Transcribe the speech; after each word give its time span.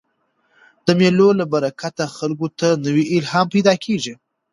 د 0.85 0.87
مېلو 0.99 1.29
له 1.39 1.45
برکته 1.53 2.05
خلکو 2.17 2.47
ته 2.59 2.67
نوی 2.85 3.03
الهام 3.17 3.47
پیدا 3.53 3.73
کېږي. 3.85 4.13